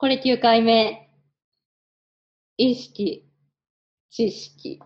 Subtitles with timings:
[0.00, 1.10] これ9回目。
[2.56, 3.28] 意識、
[4.08, 4.80] 知識、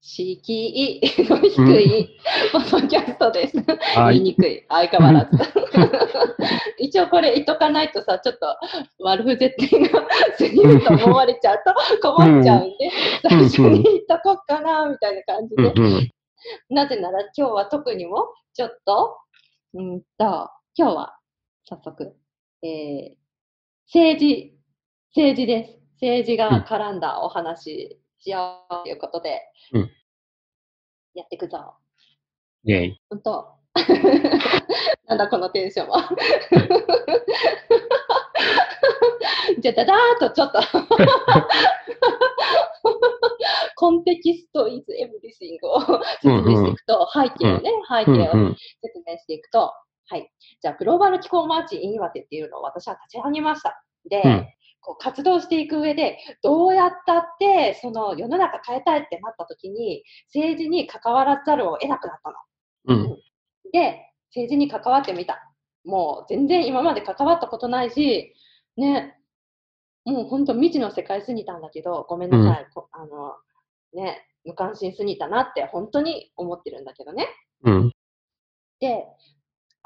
[0.00, 2.18] 敷居の低い
[2.50, 3.58] ポッドキャストです。
[3.94, 4.16] はい。
[4.16, 5.38] 言いにくい、相変わらず。
[6.82, 8.56] 一応これ言っとかないとさ、ちょっと
[9.04, 10.02] 悪ふ絶対が
[10.36, 11.62] 過ぎると思われちゃう
[12.00, 12.90] と困っちゃうんで、
[13.22, 16.10] 最初に言っとこうかな、みたいな感じで。
[16.70, 19.16] なぜなら今日は特にも、ちょっと、
[19.74, 21.16] うんと、今日は
[21.68, 22.16] 早速、
[22.64, 23.16] えー、
[23.86, 24.55] 政治、
[25.14, 25.78] 政治です。
[25.94, 29.42] 政治が絡んだお話しようということで、
[29.72, 29.90] うん
[31.14, 31.74] やっていくぞ。
[32.64, 33.00] イェイ。
[33.08, 33.48] ほんと。
[35.08, 36.06] なんだこのテンションは。
[39.58, 40.60] じゃあ、だだーっとちょっと。
[43.76, 45.80] コンテキスト is everything を
[46.20, 49.72] 説明していくと、背景をね、背うん景をうん説明していくと、
[50.08, 50.30] はい。
[50.60, 53.82] じゃあ、グローバル気候マーチ in 岩手っていうのを私は立ち上げました。
[54.08, 54.46] で、うん
[54.86, 63.00] こう活動していく上で、どうやったって、その世の中変えたいってなった時に、政治に関わらざるを得なくなったの。
[63.00, 63.18] うん
[63.72, 65.52] で、政治に関わってみた。
[65.84, 68.32] もう全然今まで関わったことないし、
[68.76, 69.18] ね、
[70.04, 72.66] もう本当未知の世界すぎたんだけど、ごめんなさい。
[72.72, 73.34] こあの、
[73.92, 77.26] ね、無関心すぎたなって本当に思ってるんだけどね。
[77.64, 77.92] うん
[78.78, 79.04] で、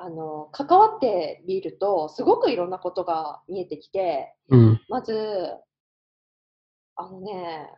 [0.03, 4.81] あの、関わってみると、すごくいろんなことが見えてきて、うん。
[4.89, 5.15] まず、
[6.97, 7.69] あのね、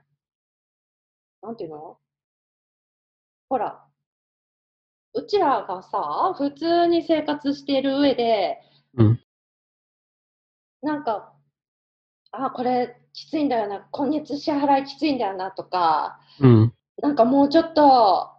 [1.43, 1.99] なんていうの？
[3.49, 3.85] ほら、
[5.15, 8.59] うちらがさ、普通に生活している上で、
[8.97, 9.21] うん。
[10.83, 11.33] なんか、
[12.33, 16.75] あ、これきついんだよな、今月支払いきついんだよなとか、うん。
[17.03, 18.31] なんかもうちょっと、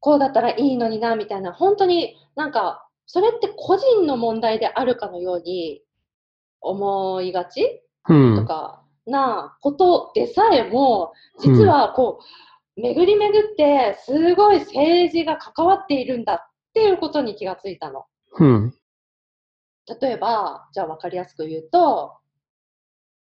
[0.00, 5.82] こうだったらいいのにな、みたいな、本当になんか、それって個人の問題であるかのように
[6.60, 12.20] 思いがちうんとかなことでさえも、実はこ
[12.76, 18.06] う、巡り巡って、すごい政治が関わっているんだっていうことに気がついたの。
[18.38, 18.74] うん。
[20.00, 22.16] 例えば、じゃあ分かりやすく言うと、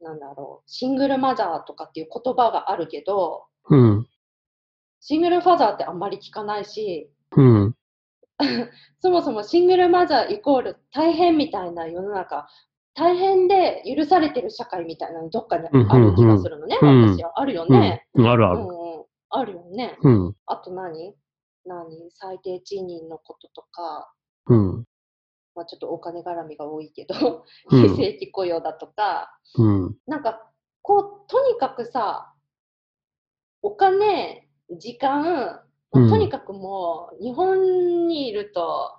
[0.01, 4.09] なんだろう、シングルマザーとかっていう言葉があるけど、うん。
[5.01, 7.75] シングルファザーってあんまり聞かないし、うん
[9.01, 12.49] そもそもシングルマザーイコール大変みたいな世の中、
[12.95, 17.17] 大変で許されてる社会みたいなのどっかにある気がするのね、うんうんうん。
[17.17, 17.41] 私は。
[17.41, 18.07] あるよね。
[18.15, 18.27] うん。
[18.29, 18.59] あるある。
[18.61, 19.99] うんうん、あるよね。
[20.03, 20.37] うん。
[20.47, 21.15] あと何？
[21.67, 22.11] 何？
[22.11, 24.13] 最低賃金のこととか、
[24.47, 24.85] うん。
[25.55, 27.89] まあ、ちょっとお金絡みが多いけど、うん。
[27.89, 29.97] 非正規雇用だとか、うん。
[30.07, 30.51] なんか、
[30.83, 32.33] こう、とにかくさ、
[33.63, 35.61] お金、時間、
[35.95, 36.09] うん。
[36.11, 38.93] とにかくもう、日本にいると、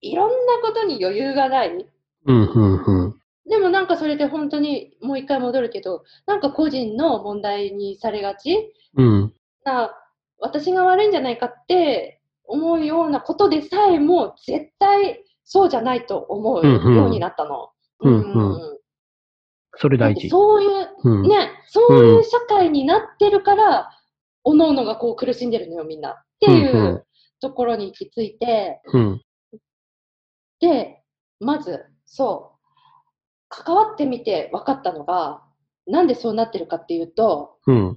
[0.00, 1.86] いろんなことに余裕がない。
[2.26, 3.20] うんうんうん。
[3.48, 8.72] でもなんかそれで本当にもう一回戻るけど、なんか個人の問題にされがち？
[8.96, 9.32] うん。
[9.64, 9.94] な、
[10.38, 17.70] 私が悪いんじゃないかって思うようなことでさえも、絶対そうじゃないと思うようになったの。
[18.00, 18.78] うんうん。
[19.76, 20.28] それ大事。
[20.28, 21.28] そういう、うん。
[21.28, 23.90] ね、そういう社会になってるから、
[24.48, 26.10] おのおのがこう苦しんでるのよ、みんな。
[26.10, 26.86] っていうん。
[26.86, 27.06] うう
[27.40, 29.22] ところに行き着いて、うん。
[30.60, 31.02] で、
[31.40, 32.66] まず、そう、
[33.48, 35.42] 関わってみて分かったのが、
[35.88, 37.96] なんでそうなってるかっていうと、うん。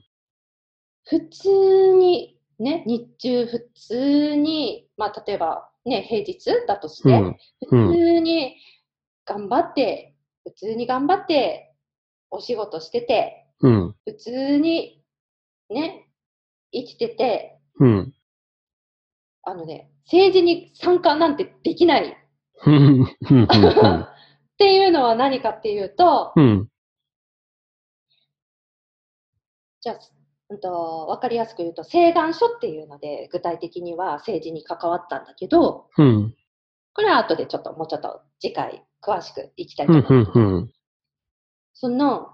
[1.03, 7.37] 普通に、ね、日中普通に、まあ、例えば、ね、平日だとして、うん。
[7.69, 8.55] 普通に
[9.23, 11.75] 頑張って、普通に頑張って、
[12.31, 13.95] お仕事してて、うん。
[14.05, 15.03] 普通に
[15.69, 16.08] ね、
[16.71, 18.13] 生きてて、うん。
[19.43, 22.17] あのね、政治に参加なんてできない。
[22.65, 26.69] うんうん っていうのは何かっていうと、うん。
[29.79, 29.99] じゃあ、
[30.49, 36.35] うんと、わかりやすく言うと、請願書っていうので、具体的には政治に関わったんだけど、うん。
[36.93, 40.39] これは後でちょっと、もうちょっと次回詳しくいきたいうんと思います。
[40.39, 40.73] うん
[41.73, 42.27] その、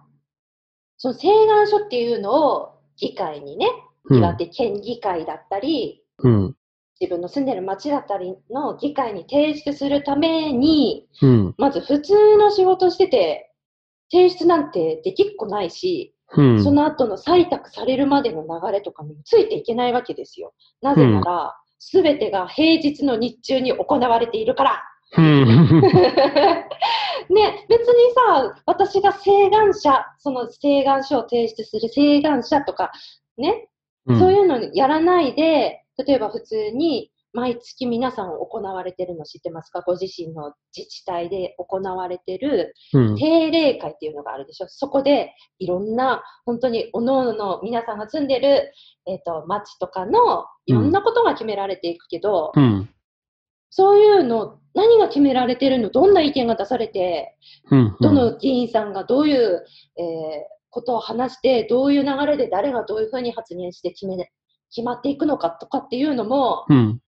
[0.98, 6.56] その請願書っていうのを議会にね、うん岩手県議会だったり、うん
[7.02, 13.52] 自分の住んでる町だったりの議会に提出するために、うんまず普通の仕事してて、
[14.12, 20.54] 提出なんてできっこないし、うんその後の採択されるまでの流れとかにもついていけないわけですよ。
[20.82, 24.84] なぜなら、すべてが平日の日中に行われているから。
[25.18, 25.46] うん
[27.30, 32.92] ね、別にさ、私が請願者、その請願書を提出する請願者とか、
[33.38, 33.68] ね、
[34.08, 39.82] そういうのやらないで、例えば普通に毎月皆さん行われてるの知ってますか？
[39.82, 43.18] ご自身の自治体で行われてるうん。
[43.18, 44.68] 定例会っていうのがあるでしょ？
[44.70, 48.72] そこでいろんな、本当に各々の皆さんが住んでる、
[49.08, 52.90] えっ、と、町とかのいろんなことが決められていくけど、うん。
[53.70, 55.90] そういうの、何が決められてるの？
[55.90, 57.36] どんな意見が出されて、
[57.72, 57.98] うん。
[58.00, 59.66] どの議員さんがどういう、
[59.98, 64.18] えーことを話して、どういう流れで誰がどういうふうに発言して決め、
[64.70, 67.00] 決まっていくのかとかっていうのも、うん。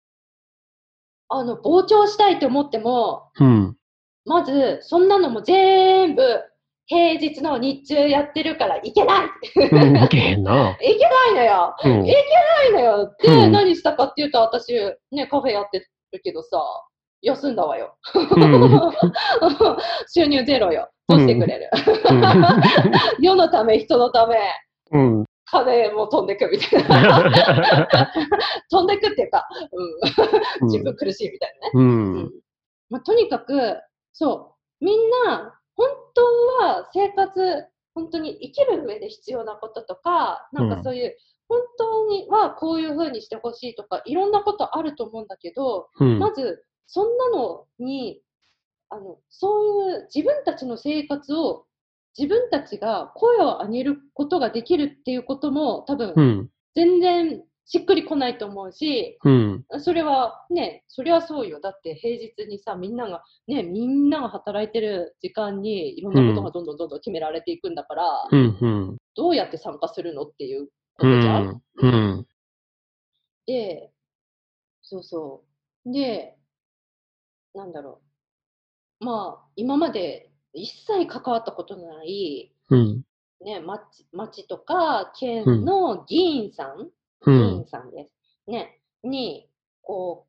[1.28, 3.76] あの、傍聴したいと思っても、うん。
[4.26, 6.24] まず、そんなのも全部、
[6.86, 9.28] 平日の日中やってるからいけない
[9.58, 9.98] うん。
[9.98, 10.72] いけへんな。
[10.82, 12.04] いけないのようん。
[12.06, 12.12] な
[12.64, 14.74] いのよで、うん何したかっていうと、私、
[15.12, 16.64] ね、カフェやってるけどさ、
[17.22, 17.98] 休んだわよ。
[18.16, 18.82] うん。
[20.08, 20.90] 収入ゼロよ。
[21.08, 21.70] どうしてくれる、
[23.20, 24.36] 世のため、人のため、
[24.92, 25.26] うん。
[25.46, 27.32] 金も飛んでくみたいな。
[28.70, 29.48] 飛んでくっていうか、
[30.60, 31.72] うん、自分苦しいみたいなね。
[31.74, 31.80] う。
[31.80, 32.32] うんん
[32.90, 33.78] まあ、とにかく、
[34.12, 36.22] そう、みんな、本当
[36.66, 41.18] は生活、本当に生きる上で必要なこととか、なんかそういう、
[41.48, 46.20] 本当にはこういうふうにしてほしいとか、いろんなことあると思うんだけど、うん。
[46.20, 48.22] まず、そんなのに、
[48.90, 51.66] あの、そういう自分たちの生活を、
[52.18, 56.50] 自分たちが声を上げることができるっていうことも、多分う、ん。
[56.76, 59.66] 全然しっくりこないと思うし、うん。
[59.80, 61.60] それはね、それはそうよ。
[61.60, 68.58] だって平日にさ、みんなが、ね、みんなが働いてる時間にいろんなことがどんどんどんどん決められていくんだから、うん。
[68.62, 68.98] うん。
[69.16, 70.68] どうやって参加するのっていう
[70.98, 71.46] こうとじゃん？
[71.46, 71.62] ん。
[71.82, 71.88] う
[72.22, 72.28] ん。
[73.48, 73.92] で、
[74.84, 75.44] そうそ
[75.86, 75.92] う。
[75.92, 76.38] で、
[77.54, 78.07] なんだろう。
[79.00, 83.04] まあ、今まで一切関わったことのない、うん。
[83.42, 86.92] ね、町町とか県の議員さん、う
[87.26, 87.66] 議ん員。
[87.68, 88.14] さんです。
[88.48, 89.50] ね、に、
[89.82, 90.26] こ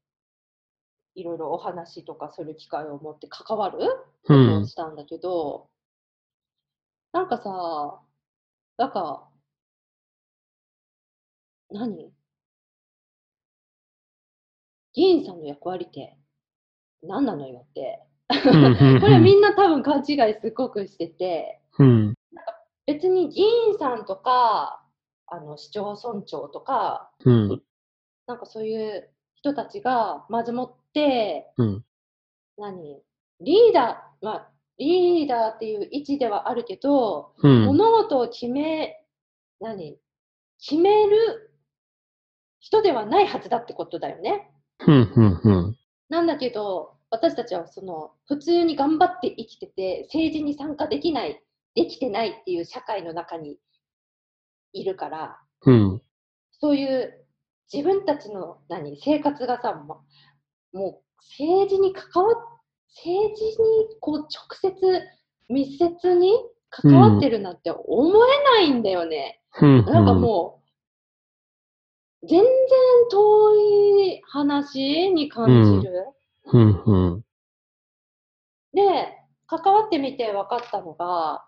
[1.17, 4.67] う、いろいろお話とかする機会を持って関わることうんを。
[4.67, 5.69] したんだけど、
[7.13, 8.01] なんかさ、
[8.77, 9.29] なんか、
[11.71, 12.13] 何？
[14.95, 16.17] 議員さんの役割って
[17.03, 18.08] 何なのよって。
[18.31, 22.15] うんこれみんな多分勘違いすごくしてて、うん。
[22.87, 24.83] 別に議員さんとか、
[25.27, 27.63] あの市町村長とか、うん。
[28.27, 31.85] なんかそういう人たちがまずもって、うん。
[32.59, 33.03] 何？
[33.41, 37.65] リーダー、まあ、リーダーっていう位置ではあるけど、うん。
[37.67, 39.07] 物事を決め、
[39.61, 39.99] 何？
[40.61, 41.55] 決める
[42.61, 44.51] 人ではないはずだってことだよね。
[44.87, 45.13] うん。
[45.15, 45.41] うん。
[45.45, 45.77] うん。
[46.09, 51.43] なんだけど、私たちはその、普通に頑張って生きてて、政治に参加できない、
[51.75, 53.59] できてないっていう社会の中に
[54.73, 56.03] いるから、うん。
[56.61, 57.27] そういう
[57.73, 60.05] 自分たちの何生活がさ、も
[60.73, 61.03] もう
[61.39, 62.37] 政治に関わっ、
[63.05, 63.57] 政治に
[64.01, 65.03] こう直接
[65.49, 66.33] 密接に
[66.71, 69.41] 関わってるなんて思えないんだよね。
[69.61, 69.85] うん。
[69.87, 70.63] なんかも
[72.23, 72.49] う、全然
[73.11, 73.55] 遠
[74.05, 75.47] い話に感
[75.81, 75.93] じる。
[75.93, 76.18] うん。
[76.53, 77.25] うん。
[78.75, 81.45] で、関わってみて分かったのが、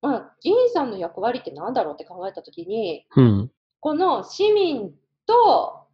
[0.00, 3.50] まあ、議員さんの役割って何だろうって考えたときに、うん。
[3.80, 4.92] この市民
[5.26, 5.86] と、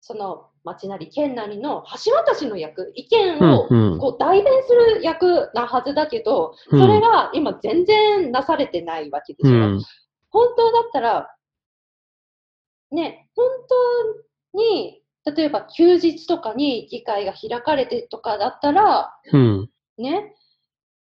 [0.00, 3.98] その町なり県なりの橋渡しの役、意見をうん。
[3.98, 9.50] こう代弁する役なはずだけど、それが今全然なされてないわけでしょ。
[9.50, 9.80] うん。
[10.30, 11.36] 本当だったら、
[12.90, 13.46] ね、本
[14.52, 19.70] 当に、例えば休日とかに議会が開かれてとかだったら、うん。
[19.98, 20.34] ね、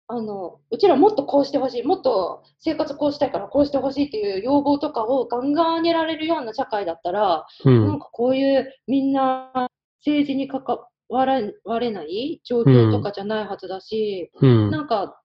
[0.09, 7.87] あの、うちらもっとこうしてほしい、もっと生活こうしたいからこうしてほしいっていう要望とかをガンガン上げられるような社会だったら、うん。
[7.89, 9.69] なんかこういうみんな
[9.99, 10.63] 政治に関
[11.09, 14.71] われない状況とかじゃないはずだし、うん。
[14.71, 15.21] なんか、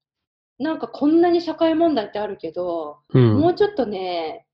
[0.60, 3.40] なんかこんなに社会問題ってあるけど、うん。
[3.40, 4.48] もうちょっとね、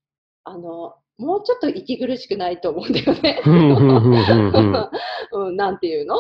[0.44, 3.42] あの、もうちょっと息苦しくないと思うんだよね。
[3.46, 4.90] うんうんうんうん
[5.48, 6.18] うん、なんていうの、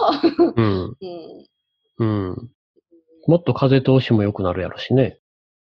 [0.55, 0.95] うん。
[0.99, 1.45] うん
[1.99, 2.51] うん。
[3.27, 5.19] もっと風通しも良くなるやろしね。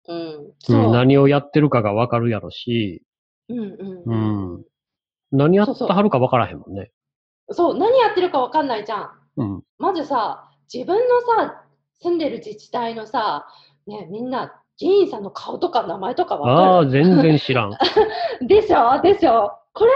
[0.07, 0.89] うん、うそう。
[0.89, 0.93] ん。
[0.93, 3.03] 何をやってるかがわかるやろし、
[3.49, 4.65] うんうんうん
[5.31, 6.91] 何やってはるかわからへんもんね。
[7.51, 9.11] そう、何やってるかわかんないじゃん。
[9.37, 9.63] うん。
[9.79, 11.65] まずさ、自分のさ、
[12.01, 13.47] 住んでる自治体のさ、
[13.87, 17.71] ね、みんな、議員さんの顔とか名前とかあわあ、全然知らん。
[17.73, 17.79] か
[18.41, 19.01] るでしょ？
[19.03, 19.51] でしょ？
[19.75, 19.91] これ、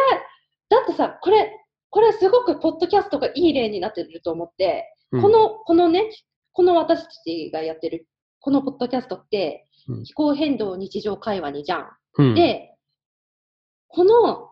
[0.69, 1.59] だってさ、これ、
[1.91, 6.11] これすごくポッドキャストがいい例になってると思って、うんこ、の、このね、
[6.53, 8.09] この私たちがやってる、
[8.41, 11.89] このポッドキャストってうん、気候変動日常会話にじゃん。
[12.19, 12.77] うん、で、
[13.89, 14.51] この、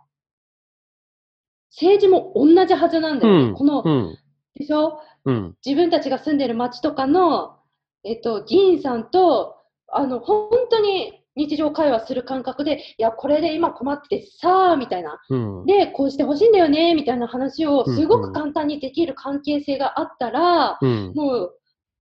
[1.71, 3.45] 政治も同じはずなんだよね。
[3.45, 3.55] うん。
[3.55, 4.19] この、うん。
[4.55, 5.01] でしょ？
[5.25, 5.57] うん。
[5.65, 7.59] 自分たちが住んでる町とかの、
[8.05, 9.57] えっと、議員さんと、
[9.93, 15.21] あの、本当に日常会話する感覚で、いや、これで今困っててさあ、みたいな。
[15.29, 15.67] うん。
[15.67, 21.13] で、こうしてほしいんだよね、みたいな話をうんすごく簡単にできる関係性があったら、うん。
[21.15, 21.55] もう、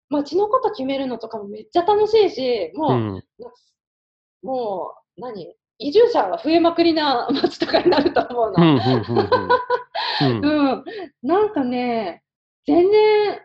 [0.09, 3.23] 街のこと決めるのとかもめっちゃ楽しいし、もう、うん。
[4.43, 5.55] もう、何？
[5.81, 8.75] 移住者が増えまくりな街とかになると思ううん。
[8.75, 8.83] の。
[10.41, 10.83] うん。
[11.23, 12.23] なんかね、
[12.65, 13.39] 全然、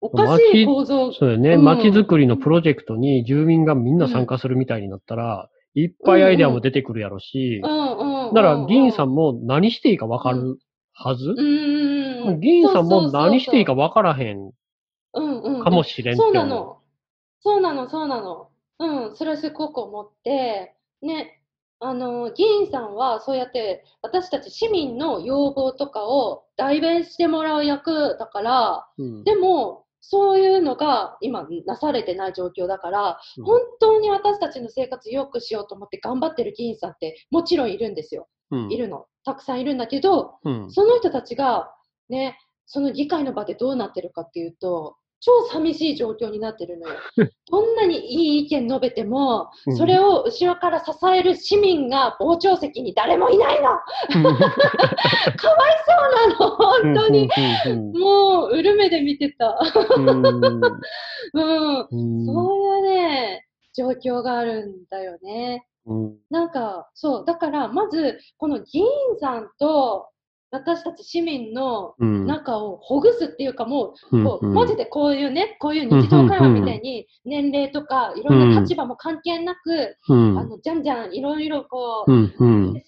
[0.00, 1.12] おかしい構造。
[1.12, 1.54] そうだよね。
[1.54, 8.34] うん街づくりのプロジェクトに住民がみんな参加するみたいになったら、いっぱいアイデアも出てくるやろしう、んうんうん。
[8.34, 10.58] だから議員さんも何していいかわかる
[10.92, 11.30] はず？
[11.30, 12.40] うんうんうん。
[12.40, 14.50] 議員さんも何していいかわわからへん
[15.14, 15.64] うんうんうん。
[15.64, 16.32] かもしれんそう。
[16.32, 16.78] なの。
[17.40, 18.48] そうなの、そうなの。
[18.78, 21.42] うん、それはすごく思って、ね、
[21.78, 29.24] あの、議員さんはそうやって私たち市民の要望とかを代弁してもらう役だから、うん。
[29.24, 38.28] でも、そういうのが今なされてない状況だから、うん本当に私たちの生活を良くしようと思って頑張ってる議員さんってもちろんいるんですよ。
[38.50, 39.06] うんいるの。
[39.24, 40.70] たくさんいるんだけど、うん。
[40.70, 41.72] その人たちが
[42.08, 46.94] ね、その議会の場でどうなってるかっていうと、超寂しい状況になってるのよ。
[47.50, 53.68] どんなにいい意見述べても、うんそれを後ろから支える市民が傍聴席に誰もいないの。
[53.68, 54.44] かわい
[55.86, 57.28] そうなの、本当に。
[57.66, 57.92] うん。
[57.92, 58.19] もう、
[58.50, 59.58] うる目で見てた。
[59.96, 60.08] うん。
[60.08, 60.60] うん。
[61.90, 62.26] うん。
[62.26, 65.66] そういうね、状況があるんだよね。
[65.86, 66.16] うん。
[66.30, 68.86] なんか、そう、だから、まず、この議員
[69.20, 70.08] さんと、
[70.52, 72.26] 私たち市民のうん。
[72.26, 80.38] 仲をほぐすっていうか、もう、うんこうマジでこういうね、こういう日常会話みたいに、年齢とか、いろんな立場も関係なく、うん。
[80.38, 82.10] あの、じゃんじゃん、いろいろこう。
[82.10, 82.80] 喋れ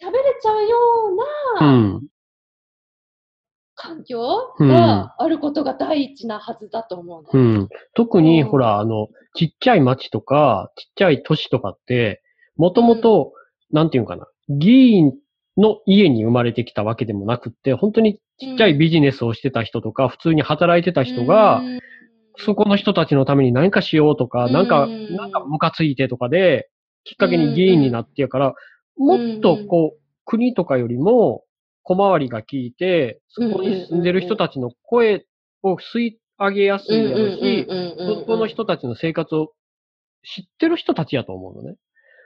[0.42, 0.76] ちゃうよ
[1.10, 1.14] う
[1.60, 1.64] う。
[1.64, 2.00] なん
[3.92, 7.28] 環境があることが第一なはずだと思うの。
[7.32, 7.68] うん。
[7.94, 8.48] 特に、うん。
[8.48, 12.22] ほら、あの、ちっちゃい町とか、ちっちゃい都市とかって、
[12.56, 13.32] もともと、
[13.70, 15.12] なんていうのかな、議員
[15.56, 21.80] の家に生まれてきたわけでもなくって、本当にちっちゃいビジネスをしてた人とか、普通に働いてた人が、うん、
[22.38, 24.52] そこの人たちのために何かしようとか、うん。
[24.52, 26.68] なんか、なんかムカついてとかで、
[27.04, 28.54] きっかけに議員になってやから、
[28.96, 31.44] もっとこう、国とかよりも
[31.82, 35.26] 小回りが効いて、そこに住んでる人たちの声
[35.62, 37.66] を吸い上げやすいやろし、
[37.98, 39.52] そこの人たちの生活を
[40.24, 41.76] 知ってる人たちやと思うのね。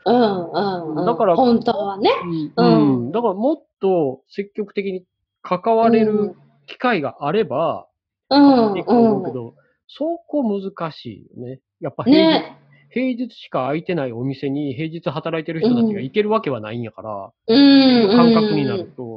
[0.07, 2.11] うんうんうん、だから本当はね。
[2.57, 3.13] ううんん。
[3.13, 5.05] だからもっと積極的に
[5.43, 6.37] 関われる
[6.67, 7.89] 機会があれば、
[8.31, 8.39] う
[8.75, 9.55] んいいと思うけうど、
[9.89, 11.61] そこ難しいよね。
[11.81, 12.59] やっぱ平日、ね。
[12.91, 18.17] 平日しか空いてないお店に平日働いてる人たちが行けるわけはないんやから、うん。
[18.17, 19.16] 感覚になると、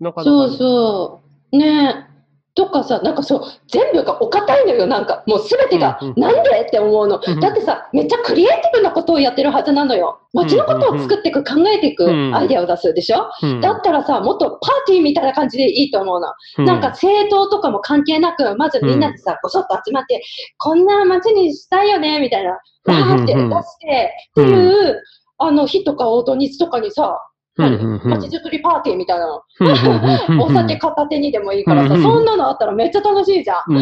[0.00, 0.30] なかなか。
[0.30, 1.20] そうそ
[1.52, 1.56] う。
[1.56, 2.08] ね
[2.56, 5.24] とかさ、なんかそう、全部がお堅いのよ、なんか。
[5.26, 7.20] もうすべてが、うんうんなんでって思うの。
[7.26, 10.20] うんだってさ、めっちゃクリエイティブなことをやってるはずなのよ。
[10.32, 16.28] 街のことを作っていく、考えていくうんアイデアを出すでしょ、うんだったらさ、もっとパーティーみたいな感じでいいと思うの。
[16.58, 20.22] うんなんか政党とかも関係なく、まずみんなでさ、ごそっと集まって、
[20.58, 25.02] こんな街にしたいよね、みたいな、うんわーって出して、っていう、
[25.38, 27.18] あの日とかを土日とかにさ、
[27.56, 28.10] うんうんうん。
[28.10, 29.26] 街づくりパーティーみたいな。
[29.26, 33.72] の、お酒片手にでもいいからさ、そんなのあったらめっちゃ楽しいじゃん。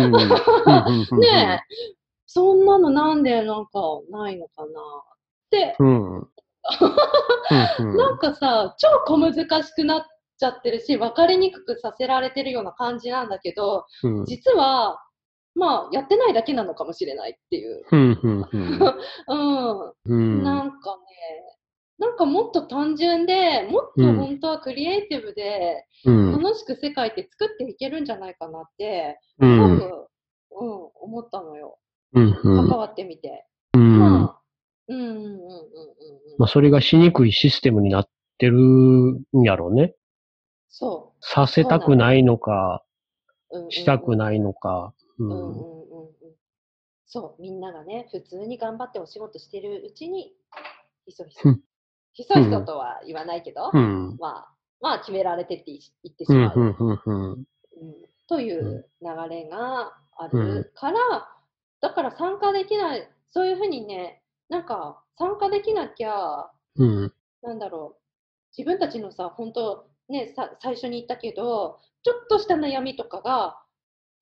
[1.21, 1.75] ねえ、
[2.26, 3.71] そんなのなんでなんか
[4.11, 4.69] ないのかなっ
[5.50, 5.76] て、
[7.81, 10.02] なんかさ、超小難しくなっ
[10.38, 14.25] ちゃってるし、分かりにくくさせられてるような感じなんだけど、うん。
[14.25, 14.99] 実は、
[15.55, 17.83] まあ、やってないだけなのかもしれないっていう。
[17.91, 18.19] うん。
[20.43, 21.52] なんかね、
[22.03, 31.79] なんかもっと単純で、もっと本当はクリエイティブで、うん楽しく世界って作っていけるんじゃないかなって、すごうんく、うん、思ったのよ。
[32.15, 33.47] うんうん関わってみて。
[33.75, 34.41] うんまあ、
[34.89, 35.39] うんうんうんうんうん
[36.39, 39.95] まあ、それがしにくいシステムになってるんやろうね。
[40.69, 42.83] そさせたくないのか、
[43.69, 44.93] したくないのか。
[45.19, 46.13] ううんうんんうんうん。
[47.07, 50.35] そう、みんながね、普通に頑張ってお仕事してるうちに、
[51.07, 51.63] ひそひそうん。
[52.12, 54.16] ひそひそとは言わないけど、うん。
[54.19, 54.49] まあ、
[54.81, 56.59] まあ決められてって言ってしうんまう。
[56.59, 57.47] うんうん
[58.28, 60.99] という流れがあるから、
[61.81, 68.02] だから参加できない、そういうふうにね、なんか参加できなきゃ、うんなんだろう、
[68.57, 73.59] 自分たちのさ、本当ねさ、最初に言ったけど、ちょっとした悩みとかが、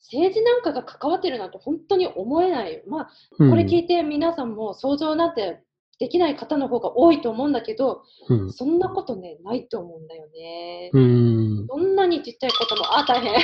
[0.01, 2.81] 政治なんかが関わってるなんて本当に思えないよ。
[2.89, 5.63] まあ、うんこれ聞いて皆さんも想像なんて
[6.01, 8.53] できない方の方が多いと思うんだけど、うん。
[8.53, 10.91] そんなことね、ないと思うんだよね。
[10.95, 11.67] うん。
[11.67, 13.35] どんなにちっちゃいことも、あ、大変。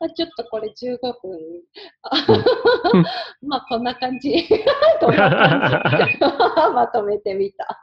[0.00, 1.14] あちょっとこれ15分。
[2.02, 2.10] あ
[3.40, 4.46] まあ、こんな感じ。
[5.00, 6.18] こんな感じ？
[6.74, 7.82] まとめてみた。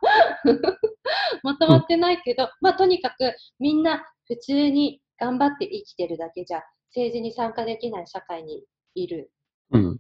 [1.41, 9.31] まとまってないけど、まあ、とにかくみんな普通に頑張って生きてるだけじゃ、政治に参加できない社会にいる。
[9.71, 9.99] うん。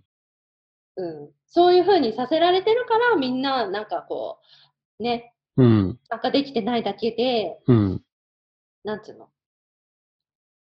[0.97, 1.31] うん。
[1.47, 4.39] そういうふうにさせられてるから、みんな、なんかこ
[4.99, 5.99] う、ね、うん。
[6.09, 8.01] 参加できてないだけで、うん。
[8.83, 9.29] なんつうの？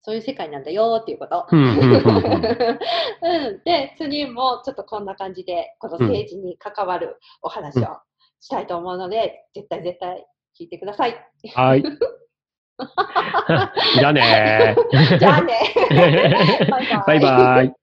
[0.03, 1.45] そういう世界なんだよっていうこと。
[1.51, 1.59] うん。
[1.61, 1.79] うん。
[1.79, 1.97] うん。
[1.97, 7.99] うん、 で、次もちょっとこんな感じで、この政治に関わるお話を
[8.39, 10.25] したいと思うので、絶対絶対
[10.59, 11.15] 聞いてください。
[11.53, 11.83] はい。
[13.99, 15.17] じゃあねー。
[15.19, 15.59] じゃあね
[16.71, 17.75] バイバイバイバイ。